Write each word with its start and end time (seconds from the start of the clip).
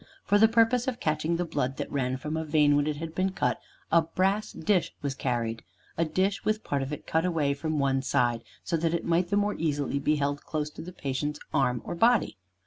For 0.25 0.39
the 0.39 0.47
purpose 0.47 0.87
of 0.87 0.99
catching 0.99 1.35
the 1.35 1.45
blood 1.45 1.77
that 1.77 1.91
ran 1.91 2.17
from 2.17 2.35
a 2.35 2.43
vein 2.43 2.75
when 2.75 2.87
it 2.87 2.95
had 2.95 3.13
been 3.13 3.33
cut, 3.33 3.61
a 3.91 4.01
brass 4.01 4.51
dish 4.51 4.91
was 5.03 5.13
carried, 5.13 5.63
a 5.95 6.05
dish 6.05 6.43
with 6.43 6.63
part 6.63 6.81
of 6.81 6.91
it 6.91 7.05
cut 7.05 7.23
away 7.23 7.53
from 7.53 7.77
one 7.77 8.01
side, 8.01 8.41
so 8.63 8.75
that 8.77 8.95
it 8.95 9.05
might 9.05 9.29
the 9.29 9.37
more 9.37 9.53
easily 9.53 9.99
be 9.99 10.15
held 10.15 10.43
close 10.43 10.71
to 10.71 10.81
the 10.81 10.91
patient's 10.91 11.39
arm 11.53 11.83
or 11.85 11.93
body. 11.93 12.39